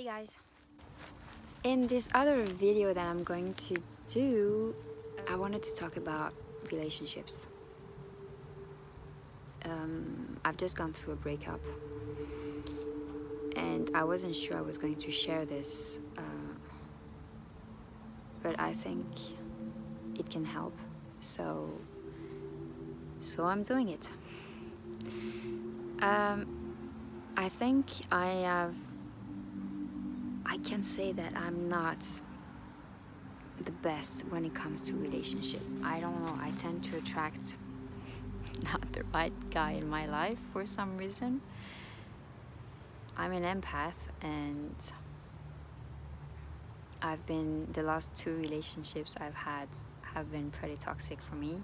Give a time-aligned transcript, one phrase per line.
[0.00, 0.40] Hey guys!
[1.62, 4.74] In this other video that I'm going to do,
[5.28, 6.32] I wanted to talk about
[6.72, 7.46] relationships.
[9.66, 11.60] Um, I've just gone through a breakup
[13.56, 16.54] and I wasn't sure I was going to share this, uh,
[18.42, 19.04] but I think
[20.18, 20.78] it can help.
[21.18, 21.70] So,
[23.20, 24.08] so I'm doing it.
[26.00, 26.46] Um,
[27.36, 28.74] I think I have
[30.50, 32.04] I can say that I'm not
[33.64, 35.60] the best when it comes to relationship.
[35.84, 36.36] I don't know.
[36.42, 37.54] I tend to attract
[38.64, 41.40] not the right guy in my life for some reason.
[43.16, 44.74] I'm an empath and
[47.00, 49.68] I've been the last two relationships I've had
[50.14, 51.60] have been pretty toxic for me.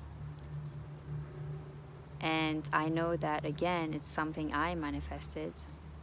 [2.21, 5.55] And I know that again it's something I manifested.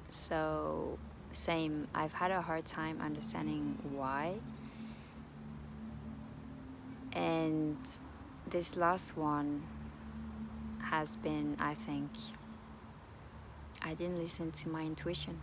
[0.09, 0.99] So
[1.33, 1.87] same.
[1.93, 4.35] I've had a hard time understanding why.
[7.13, 7.77] And
[8.49, 9.63] this last one
[10.79, 12.09] has been, I think,
[13.81, 15.39] I didn't listen to my intuition.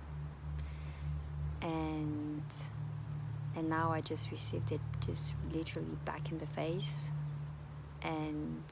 [1.62, 2.42] And
[3.57, 7.11] and now I just received it just literally back in the face.
[8.03, 8.62] And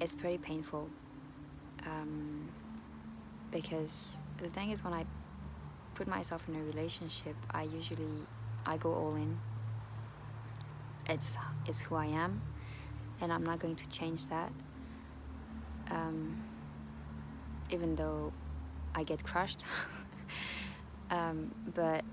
[0.00, 0.88] it's pretty painful.
[1.86, 2.48] Um,
[3.50, 5.04] because the thing is when I
[5.94, 8.22] put myself in a relationship, I usually
[8.66, 9.38] I go all in.
[11.08, 12.42] It's it's who I am,
[13.20, 14.52] and I'm not going to change that.
[15.90, 16.42] Um,
[17.70, 18.32] even though
[18.94, 19.64] I get crushed,
[21.10, 22.04] um, but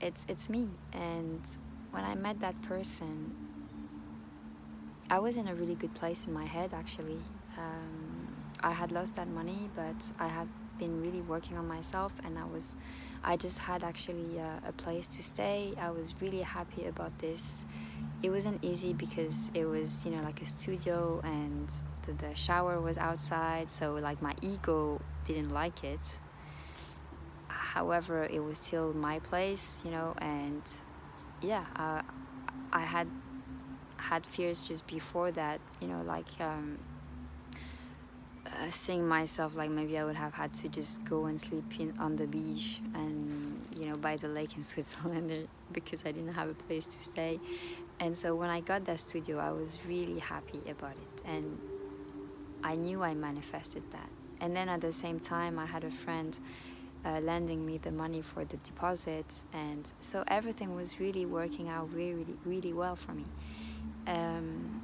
[0.00, 0.68] it's it's me.
[0.92, 1.40] And
[1.90, 3.34] when I met that person,
[5.10, 7.20] I was in a really good place in my head actually.
[7.58, 8.28] Um,
[8.62, 10.48] I had lost that money, but I had
[10.80, 12.74] been really working on myself and I was
[13.22, 15.74] I just had actually a, a place to stay.
[15.78, 17.66] I was really happy about this.
[18.22, 21.68] It wasn't easy because it was, you know, like a studio and
[22.06, 26.18] the, the shower was outside, so like my ego didn't like it.
[27.48, 30.62] However, it was still my place, you know, and
[31.42, 32.00] yeah, uh,
[32.72, 33.06] I had
[33.96, 36.78] had fears just before that, you know, like um,
[38.60, 41.94] uh, seeing myself like maybe I would have had to just go and sleep in
[41.98, 46.48] on the beach and you know by the lake in Switzerland because I didn't have
[46.48, 47.40] a place to stay.
[48.00, 51.58] And so when I got that studio, I was really happy about it, and
[52.64, 54.08] I knew I manifested that.
[54.40, 56.38] And then at the same time, I had a friend
[57.04, 61.92] uh, lending me the money for the deposit, and so everything was really working out
[61.92, 63.26] really, really well for me.
[64.06, 64.79] Um,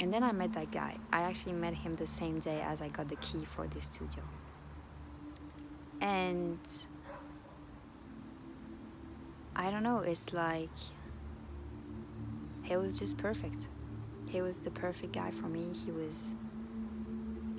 [0.00, 0.96] and then I met that guy.
[1.12, 4.22] I actually met him the same day as I got the key for the studio.
[6.00, 6.58] And
[9.56, 10.70] I don't know, it's like
[12.62, 13.68] he was just perfect.
[14.28, 15.72] He was the perfect guy for me.
[15.84, 16.34] He was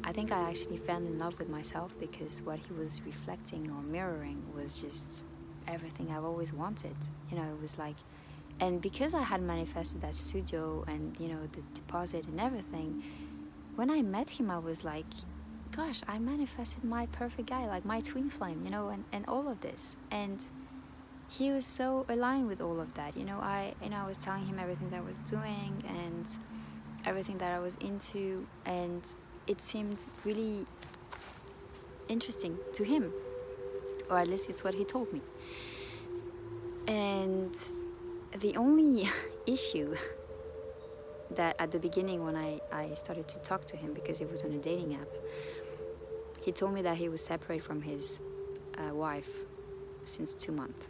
[0.04, 3.82] I think I actually fell in love with myself because what he was reflecting or
[3.82, 5.24] mirroring was just
[5.68, 6.96] everything I've always wanted.
[7.32, 7.96] You know, it was like
[8.60, 13.04] and because I had manifested that studio and you know the deposit and everything,
[13.76, 15.06] when I met him, I was like,
[15.76, 19.50] gosh, I manifested my perfect guy, like my twin flame, you know, and, and all
[19.50, 19.98] of this.
[20.10, 20.46] And
[21.28, 23.18] he was so aligned with all of that.
[23.18, 26.26] You know, I you know I was telling him everything that I was doing and
[27.06, 29.02] everything that I was into, and
[29.48, 30.66] it seemed really
[32.08, 33.12] interesting to him,
[34.10, 35.22] or at least it's what he told me.
[36.88, 37.56] And
[38.40, 39.10] the only
[39.46, 39.96] issue
[41.32, 44.44] that at the beginning when I, I started to talk to him because it was
[44.44, 45.08] on a dating app
[46.46, 48.22] he told me that he was separate from his
[48.78, 49.30] uh, wife
[50.04, 50.86] since two months.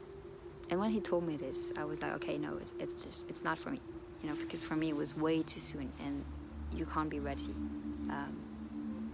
[0.69, 3.43] And when he told me this i was like okay no it's, it's just it's
[3.43, 3.79] not for me
[4.21, 6.25] you know because for me it was way too soon and
[6.73, 7.53] you can't be ready
[8.09, 8.35] um,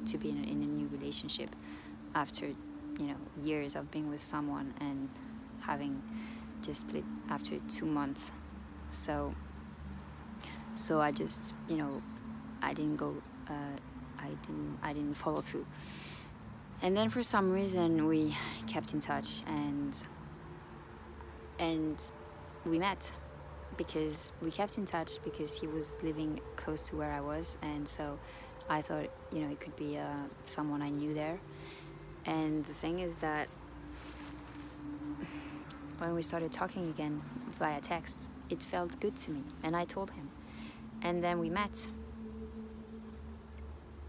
[0.05, 1.49] to be in a, in a new relationship
[2.15, 5.09] after you know years of being with someone and
[5.59, 6.01] having
[6.61, 8.31] just split after two months.
[8.91, 9.33] So
[10.75, 12.01] so I just you know
[12.61, 13.15] I didn't go
[13.49, 13.77] uh,
[14.19, 15.65] I didn't I didn't follow through.
[16.81, 18.35] And then for some reason we
[18.67, 20.01] kept in touch and
[21.59, 22.01] and
[22.65, 23.11] we met
[23.77, 27.57] because we kept in touch because he was living close to where I was.
[27.61, 28.19] And so
[28.69, 30.05] I thought you know it could be uh,
[30.45, 31.39] someone I knew there.
[32.25, 33.47] And the thing is that
[36.01, 37.21] when we started talking again
[37.59, 40.29] via text, it felt good to me, and I told him.
[41.01, 41.87] And then we met.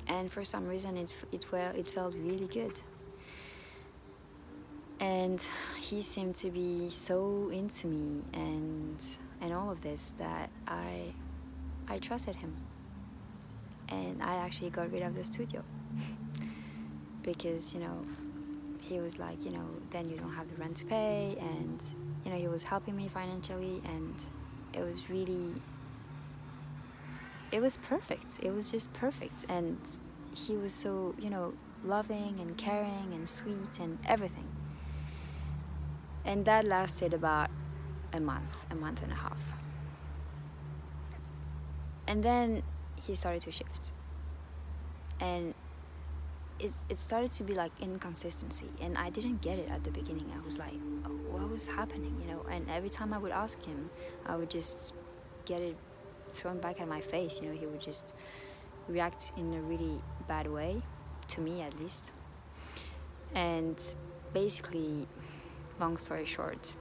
[0.08, 2.80] And for some reason, it, it, well, it felt really good.
[5.02, 5.42] and
[5.80, 9.04] he seemed to be so into me and
[9.40, 11.12] and all of this that I
[11.88, 12.54] I trusted him
[13.88, 15.64] and I actually got rid of the studio
[17.22, 18.06] because you know
[18.92, 21.82] he was like you know then you don't have the rent to pay and
[22.24, 24.14] you know he was helping me financially and
[24.74, 25.54] it was really
[27.50, 29.78] it was perfect it was just perfect and
[30.34, 31.52] he was so you know
[31.84, 34.48] loving and caring and sweet and everything
[36.24, 37.50] and that lasted about
[38.12, 39.42] a month, a month and a half.
[42.06, 42.62] And then
[43.02, 43.92] he started to shift.
[45.20, 45.51] And
[46.62, 48.69] it, it started to be like inconsistency.
[48.81, 50.32] And I didn't get it at the beginning.
[50.37, 50.75] I was like,
[51.05, 52.44] oh, what was happening, you know?
[52.50, 53.91] And every time I would ask him,
[54.26, 54.94] I would just
[55.44, 55.76] get it
[56.32, 57.41] thrown back at my face.
[57.43, 58.14] You know, he would just
[58.88, 60.81] react in a really bad way,
[61.29, 62.12] to me at least.
[63.35, 63.82] And
[64.32, 65.09] basically,
[65.81, 66.76] long story short,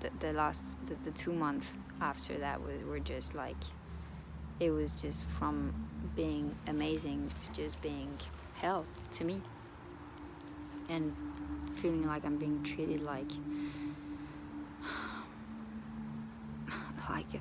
[0.00, 3.56] the, the last the, the two months after that was, were just like
[4.60, 5.74] it was just from
[6.14, 8.16] being amazing to just being
[8.54, 9.42] hell to me.
[10.88, 11.16] And
[11.76, 13.30] feeling like I'm being treated like
[17.10, 17.40] like a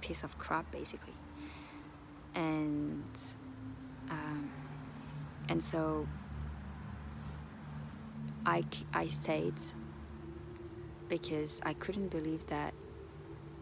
[0.00, 1.14] piece of crap basically.
[2.34, 3.04] And
[4.10, 4.50] um,
[5.48, 6.06] and so
[8.46, 8.64] I,
[8.94, 9.60] I stayed
[11.08, 12.72] because I couldn't believe that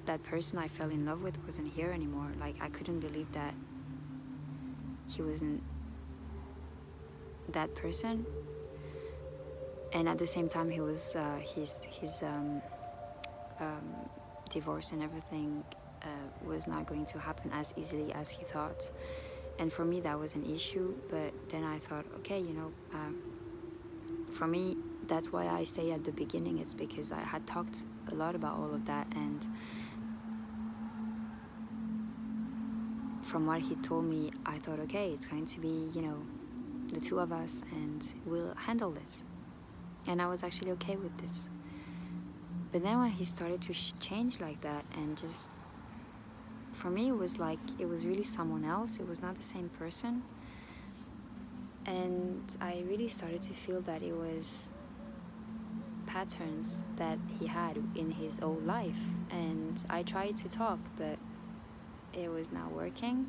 [0.09, 2.31] that person I fell in love with wasn't here anymore.
[2.41, 3.55] Like, I couldn't believe that
[5.07, 5.63] he wasn't
[7.51, 8.25] that person.
[9.93, 12.63] And at the same time, he was uh, his his um,
[13.61, 13.87] um,
[14.51, 15.63] divorce and everything
[16.03, 16.07] uh,
[16.47, 18.91] was not going to happen as easily as he thought.
[19.59, 20.95] And for me, that was an issue.
[21.11, 22.73] But then I thought, okay, you know.
[22.93, 23.13] Uh,
[24.33, 24.77] for me,
[25.07, 28.59] that's why I say at the beginning, it's because I had talked a lot about
[28.59, 29.47] all of that, and
[33.29, 36.17] from what he told me, I thought, okay, it's going to be, you know,
[36.93, 39.25] the two of us, and we'll handle this.
[40.07, 41.49] And I was actually okay with this.
[42.73, 45.51] But then when he started to change like that, and just
[46.73, 49.69] for me, it was like it was really someone else, it was not the same
[49.69, 50.23] person
[51.89, 54.75] and I really started to feel that it was
[56.07, 58.99] patterns that he had in his old life.
[59.31, 61.19] And I tried to talk, but
[62.19, 63.29] it was not working.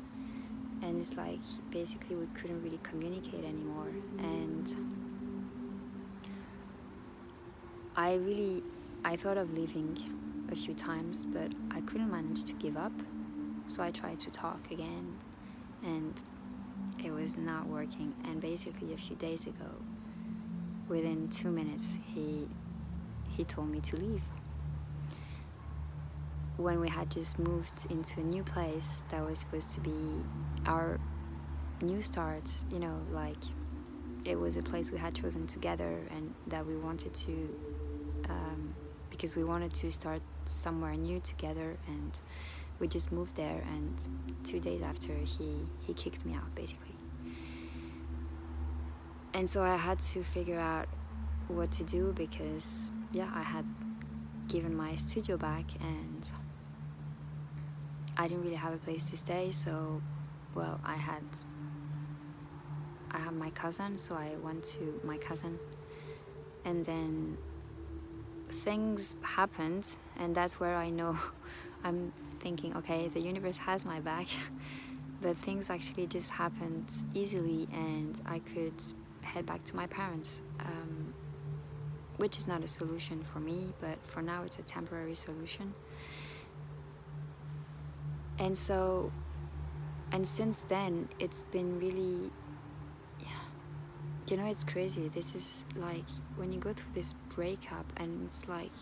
[0.82, 1.40] And it's like
[1.70, 3.88] basically we couldn't really communicate anymore.
[4.18, 4.74] And
[7.96, 8.62] I really,
[9.04, 9.98] I thought of leaving
[10.50, 12.92] a few times, but I couldn't manage to give up.
[13.66, 15.18] So I tried to talk again.
[15.82, 16.20] And
[17.04, 18.14] it was not working.
[18.24, 19.70] And basically, a few days ago,
[20.88, 22.48] within two minutes, he
[23.28, 24.22] he told me to leave.
[26.60, 30.24] When we had just moved into a new place that was supposed to be
[30.66, 31.00] our
[31.80, 33.42] new start, you know, like
[34.26, 37.32] it was a place we had chosen together and that we wanted to,
[38.28, 38.74] um,
[39.08, 42.20] because we wanted to start somewhere new together and
[42.78, 43.98] we just moved there and
[44.44, 46.94] two days after he he kicked me out basically.
[49.32, 50.88] And so i had to figure out
[51.48, 53.64] what to do because yeah i had
[54.48, 56.32] given my studio back and
[58.20, 60.00] i didn't really have a place to stay so
[60.54, 61.24] well i had
[63.10, 65.58] i have my cousin so i went to my cousin
[66.64, 67.36] and then
[68.64, 69.86] things happened
[70.18, 71.16] and that's where i know
[71.84, 74.26] i'm thinking, okay, the universe has my back.
[75.22, 78.82] but things actually just happened easily, and I could
[79.22, 81.14] head back to my parents, um,
[82.16, 85.74] which is not a solution for me, but for now it's a temporary solution.
[88.40, 89.12] And so,
[90.10, 92.32] and since then, it's been really,
[93.20, 93.28] yeah,
[94.28, 95.08] you know, it's crazy.
[95.14, 98.72] This is like when you go through this breakup, and it's like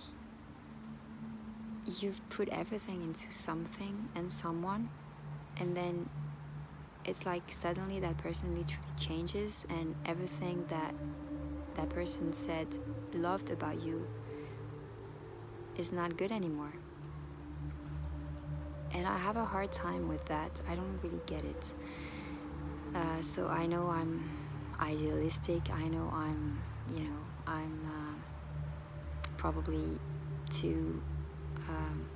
[2.00, 4.88] you've put everything into something and someone
[5.56, 6.08] and then
[7.04, 10.94] it's like suddenly that person literally changes and everything that
[11.76, 12.66] that person said
[13.14, 14.06] loved about you
[15.76, 16.72] is not good anymore
[18.94, 20.60] and i have a hard time with that.
[20.68, 21.74] I don't really get it.
[22.94, 24.28] Uh, so i know i'm
[24.80, 25.62] idealistic.
[25.72, 26.60] I know i'm
[26.94, 28.14] you know i'm uh,
[29.36, 29.98] probably
[30.50, 31.02] too
[31.68, 32.08] um,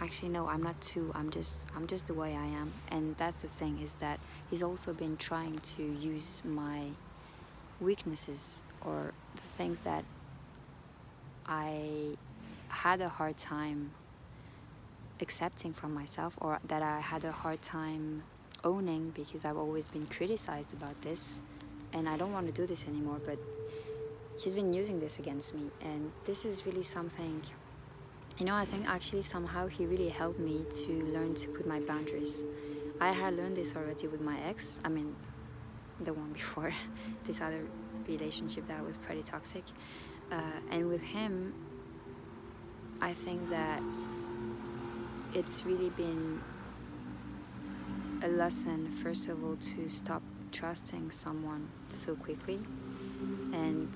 [0.00, 2.72] actually no i'm not too i'm just i'm just the way i am.
[2.88, 4.20] And that's the thing is that
[4.50, 6.90] he's also been trying to use my
[7.80, 10.04] weaknesses or the things that
[11.46, 12.16] I
[12.68, 13.92] had a hard time
[15.20, 18.22] accepting from myself or that I had a hard time
[18.64, 21.42] owning because I've always been criticized about this.
[21.92, 23.38] And I don't want to do this anymore but
[24.38, 25.70] he's been using this against me.
[25.80, 27.42] And this is really something
[28.38, 31.80] you know I think actually somehow he really helped me to learn to put my
[31.80, 32.44] boundaries.
[33.00, 35.14] I had learned this already with my ex I mean
[36.00, 36.72] the one before
[37.26, 37.64] this other
[38.06, 39.64] relationship that was pretty toxic.
[40.30, 41.54] Uh, and with him
[43.00, 43.82] I think that
[45.36, 46.40] it's really been
[48.22, 52.62] a lesson, first of all, to stop trusting someone so quickly.
[53.52, 53.94] And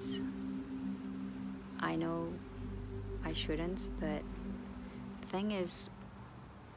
[1.81, 2.31] I know
[3.25, 4.23] I shouldn't, but
[5.23, 5.89] the thing is,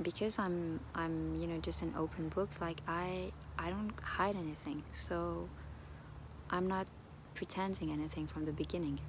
[0.02, 4.82] because I'm I'm you know just an open book, like I I don't hide anything,
[4.94, 5.50] so
[6.50, 6.88] I'm not
[7.36, 9.02] pretending anything from the beginning,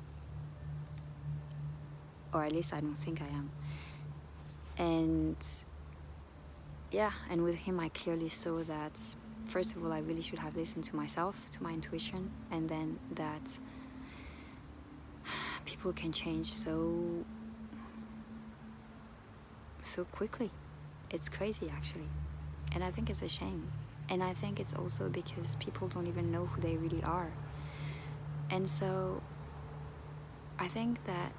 [2.32, 3.50] or at least I don't think I am
[4.78, 5.36] and
[6.90, 8.92] yeah and with him i clearly saw that
[9.46, 12.98] first of all i really should have listened to myself to my intuition and then
[13.14, 13.58] that
[15.64, 17.24] people can change so
[19.84, 20.50] so quickly.
[21.10, 22.08] It's crazy actually.
[22.72, 23.70] And i think it's a shame.
[24.08, 27.30] And i think it's also because people don't even know who they really are.
[28.50, 29.22] And so
[30.58, 31.32] i think that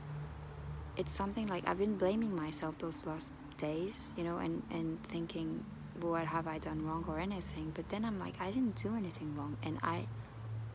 [0.97, 5.63] it's something like I've been blaming myself those last days, you know, and, and thinking,
[5.99, 7.71] what have I done wrong or anything?
[7.73, 10.07] But then I'm like, I didn't do anything wrong, and I,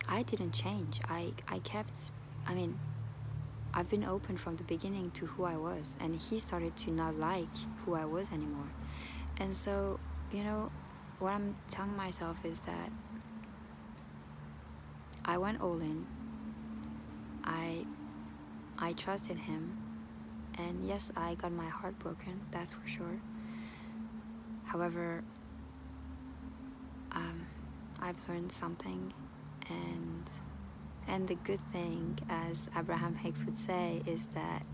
[0.09, 1.01] I didn't change.
[1.09, 2.11] I, I kept,
[2.47, 2.79] I mean,
[3.73, 7.17] I've been open from the beginning to who I was, and he started to not
[7.19, 8.71] like who I was anymore.
[9.39, 10.01] And so,
[10.33, 10.71] you know,
[11.19, 12.91] what I'm telling myself is that
[15.25, 16.07] I went all in.
[17.45, 17.87] I,
[18.79, 19.90] I trusted him
[20.61, 23.21] and yes, I got my heart broken, that's for sure.
[24.65, 25.25] However,
[27.13, 27.47] um,
[28.01, 29.13] I've learned something,
[29.69, 30.31] and
[31.09, 34.65] and the good thing, as Abraham Hicks would say, is that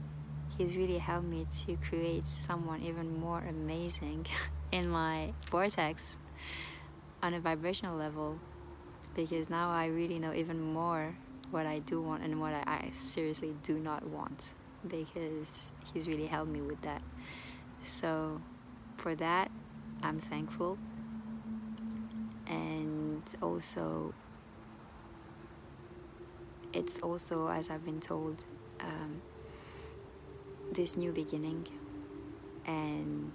[0.58, 4.26] he's really helped me to create someone even more amazing
[4.72, 6.16] in my vortex
[7.22, 8.38] on a vibrational level
[9.14, 11.16] because now I really know even more
[11.50, 14.50] what I do want and what I, I seriously do not want
[14.86, 17.02] because he's really helped me with that.
[17.80, 18.40] So,
[18.96, 19.50] for that,
[20.02, 20.78] I'm thankful.
[22.46, 24.14] And also,
[26.72, 28.44] it's also, as I've been told,
[28.80, 29.22] um,
[30.72, 31.66] this new beginning.
[32.66, 33.32] And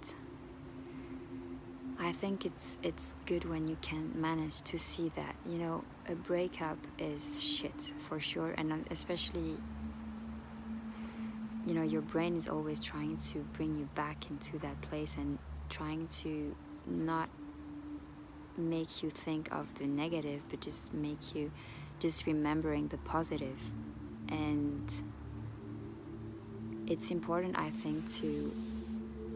[1.98, 6.14] I think it's it's good when you can manage to see that you know a
[6.14, 9.56] breakup is shit for sure, and especially
[11.66, 15.38] you know your brain is always trying to bring you back into that place and
[15.68, 16.54] trying to
[16.86, 17.28] not
[18.56, 21.50] make you think of the negative but just make you
[22.00, 23.58] just remembering the positive.
[24.28, 24.92] And
[26.88, 28.52] it's important i think to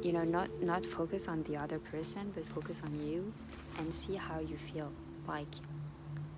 [0.03, 3.33] you know not not focus on the other person but focus on you
[3.79, 4.91] and see how you feel.
[5.29, 5.49] Like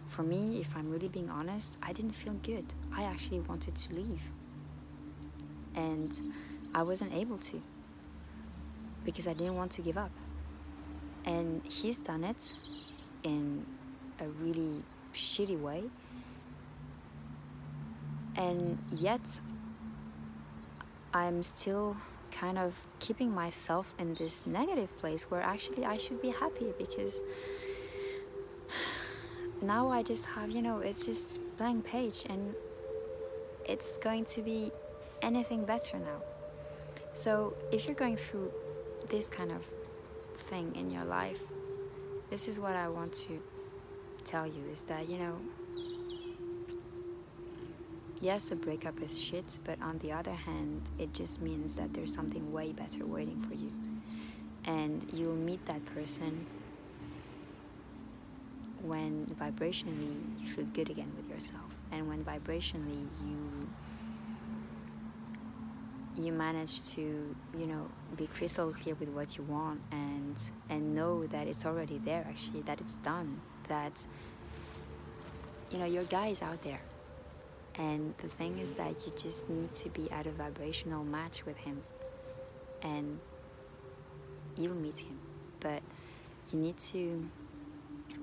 [0.08, 2.64] for me if i'm really being honest i didn't feel good.
[2.94, 4.22] I actually wanted to leave
[5.78, 6.10] and
[6.74, 7.62] I wasn't able to
[9.04, 10.10] because I didn't want to give up.
[11.24, 12.54] And he's done it
[13.22, 13.64] in
[14.20, 14.82] a really
[15.14, 15.84] shitty way.
[18.36, 19.40] And yet,
[21.14, 21.96] I'm still
[22.30, 27.22] kind of keeping myself in this negative place where actually I should be happy because
[29.62, 32.54] now I just have, you know, it's just blank page and
[33.66, 34.70] it's going to be
[35.22, 36.22] anything better now.
[37.12, 38.52] So, if you're going through
[39.10, 39.62] this kind of
[40.48, 41.40] thing in your life,
[42.30, 43.42] this is what I want to
[44.24, 45.36] tell you is that, you know,
[48.20, 52.12] yes, a breakup is shit, but on the other hand, it just means that there's
[52.12, 53.70] something way better waiting for you.
[54.64, 56.46] And you'll meet that person
[58.82, 63.68] when vibrationally you feel good again with yourself, and when vibrationally you
[66.24, 70.36] you manage to you know be crystal clear with what you want and
[70.68, 74.06] and know that it's already there actually that it's done that
[75.70, 76.80] you know your guy is out there.
[77.76, 81.56] And the thing is that you just need to be at a vibrational match with
[81.58, 81.80] him.
[82.82, 83.20] And
[84.56, 85.16] you'll meet him.
[85.60, 85.82] But
[86.52, 87.28] you need to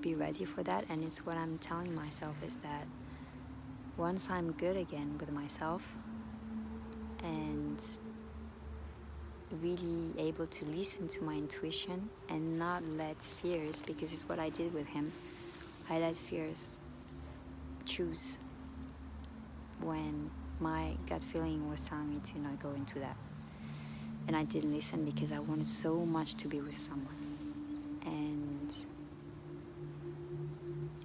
[0.02, 0.84] be ready for that.
[0.90, 2.86] And it's what i'm telling myself is that
[3.96, 5.96] once I'm good again with myself
[7.24, 7.65] and
[9.62, 14.48] really able to listen to my intuition and not let fears, because it's what I
[14.50, 15.12] did with him,
[15.88, 16.74] I let fears
[17.84, 18.38] choose
[19.80, 23.16] when my gut feeling was telling me to not go into that.
[24.26, 27.14] And I didn't listen because I wanted so much to be with someone.
[28.04, 28.74] And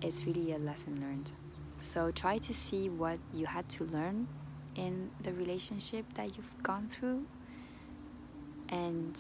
[0.02, 1.32] it's really a lesson learned.
[1.82, 4.28] So try to see what you had to learn
[4.76, 7.26] in the relationship that you've gone through
[8.70, 9.20] and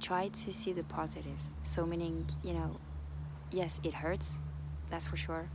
[0.00, 1.38] try to see the positive.
[1.62, 2.76] So, meaning, you know,
[3.50, 4.40] yes, it hurts,
[4.90, 5.48] that's for sure,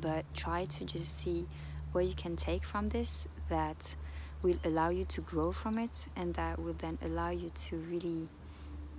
[0.00, 1.46] but try to just see
[1.92, 3.94] what you can take from this that
[4.42, 8.28] will allow you to grow from it and that will then allow you to really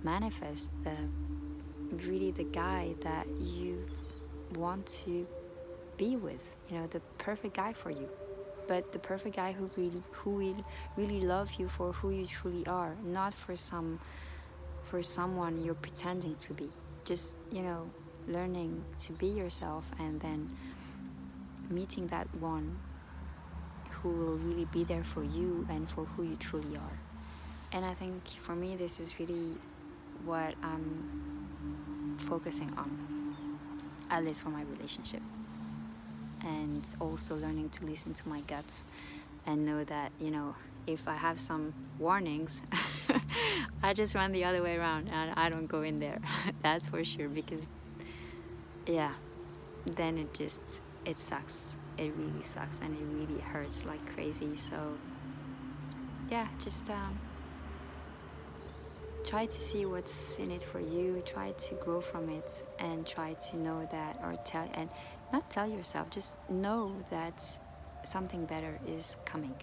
[0.02, 0.96] manifest the
[2.04, 3.86] really the guy that you
[4.54, 5.26] want to
[5.96, 8.08] be with you know the perfect guy for you.
[8.68, 10.64] But the perfect guy who will who will
[10.96, 14.00] really love you for who you truly are not for some
[14.90, 16.68] for someone you're pretending to be.
[17.04, 17.90] Just you know
[18.28, 20.50] learning to be yourself and then
[21.70, 22.76] meeting that one
[23.90, 26.98] who will really be there for you and for who you truly are.
[27.72, 29.56] And i think for me this is really
[30.24, 33.34] what i'm focusing on
[34.10, 35.22] at least for my relationship
[36.46, 38.84] and also learning to listen to my guts
[39.46, 40.54] and know that you know
[40.86, 42.60] if i have some warnings
[43.82, 46.18] i just run the other way around and i don't go in there
[46.62, 47.66] that's for sure because
[48.86, 49.12] yeah
[49.86, 51.76] then it just it sucks.
[51.96, 54.56] It really sucks and it really hurts like crazy.
[54.56, 54.94] So
[56.30, 57.18] yeah just um,
[59.24, 63.34] try to see what's in it for you try to grow from it and try
[63.34, 64.90] to know that or tell and
[65.32, 67.42] not tell yourself, just know that
[68.04, 69.54] something better is coming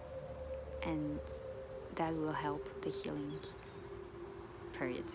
[0.84, 1.20] and
[1.96, 3.34] that will help the healing
[4.74, 5.06] period.